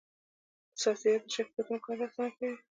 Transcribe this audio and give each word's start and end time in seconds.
دا 0.73 0.77
سافټویر 0.83 1.19
د 1.23 1.31
شرکت 1.33 1.67
کارونه 1.85 2.05
اسانه 2.09 2.31
کوي. 2.37 2.55